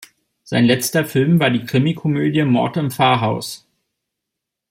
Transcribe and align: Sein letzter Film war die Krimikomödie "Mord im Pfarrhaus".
Sein 0.43 0.65
letzter 0.65 1.05
Film 1.05 1.39
war 1.39 1.51
die 1.51 1.63
Krimikomödie 1.63 2.41
"Mord 2.43 2.75
im 2.75 2.89
Pfarrhaus". 2.89 3.67